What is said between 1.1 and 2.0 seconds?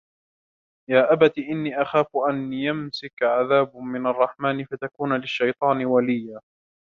أبت إني